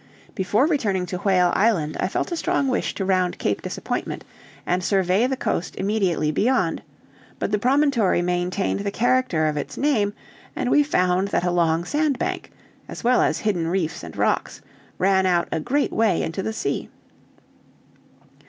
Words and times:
Before 0.33 0.65
returning 0.65 1.05
to 1.05 1.19
Whale 1.19 1.53
Island, 1.55 1.95
I 1.99 2.07
felt 2.07 2.31
a 2.31 2.35
strong 2.35 2.69
wish 2.69 2.95
to 2.95 3.05
round 3.05 3.37
Cape 3.37 3.61
Disappointment 3.61 4.25
and 4.65 4.83
survey 4.83 5.27
the 5.27 5.37
coast 5.37 5.75
immediately 5.75 6.31
beyond, 6.31 6.81
but 7.37 7.51
the 7.51 7.59
promontory 7.59 8.23
maintained 8.23 8.79
the 8.79 8.89
character 8.89 9.45
of 9.45 9.57
its 9.57 9.77
name, 9.77 10.13
and 10.55 10.71
we 10.71 10.81
found 10.81 11.27
that 11.27 11.43
a 11.45 11.51
long 11.51 11.85
sandbank, 11.85 12.51
as 12.87 13.03
well 13.03 13.21
as 13.21 13.37
hidden 13.37 13.67
reefs 13.67 14.01
and 14.01 14.17
rocks, 14.17 14.59
ran 14.97 15.27
out 15.27 15.47
a 15.51 15.59
great 15.59 15.93
way 15.93 16.23
into 16.23 16.41
the 16.41 16.49
sea. 16.53 16.89